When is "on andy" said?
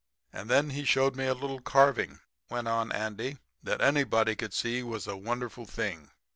2.67-3.37